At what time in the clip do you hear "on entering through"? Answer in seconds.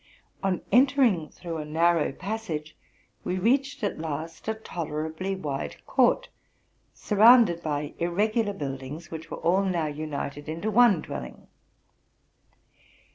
0.41-1.57